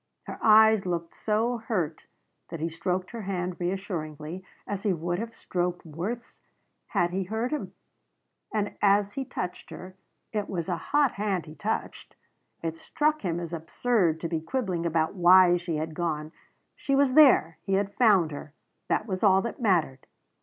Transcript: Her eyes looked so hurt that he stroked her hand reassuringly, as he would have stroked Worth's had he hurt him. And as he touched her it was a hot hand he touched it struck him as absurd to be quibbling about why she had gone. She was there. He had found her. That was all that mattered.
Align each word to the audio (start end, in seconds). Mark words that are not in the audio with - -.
Her 0.23 0.39
eyes 0.41 0.87
looked 0.87 1.15
so 1.15 1.57
hurt 1.59 2.05
that 2.49 2.59
he 2.59 2.69
stroked 2.69 3.11
her 3.11 3.21
hand 3.21 3.57
reassuringly, 3.59 4.43
as 4.65 4.81
he 4.81 4.93
would 4.93 5.19
have 5.19 5.35
stroked 5.35 5.85
Worth's 5.85 6.41
had 6.87 7.11
he 7.11 7.25
hurt 7.25 7.51
him. 7.51 7.75
And 8.51 8.75
as 8.81 9.13
he 9.13 9.23
touched 9.23 9.69
her 9.69 9.93
it 10.33 10.49
was 10.49 10.67
a 10.69 10.75
hot 10.89 11.11
hand 11.11 11.45
he 11.45 11.53
touched 11.53 12.15
it 12.63 12.75
struck 12.77 13.21
him 13.21 13.39
as 13.39 13.53
absurd 13.53 14.19
to 14.21 14.27
be 14.27 14.41
quibbling 14.41 14.87
about 14.87 15.13
why 15.13 15.55
she 15.57 15.75
had 15.77 15.93
gone. 15.93 16.31
She 16.75 16.95
was 16.95 17.13
there. 17.13 17.59
He 17.61 17.73
had 17.73 17.93
found 17.93 18.31
her. 18.31 18.53
That 18.87 19.05
was 19.05 19.21
all 19.23 19.43
that 19.43 19.61
mattered. 19.61 20.07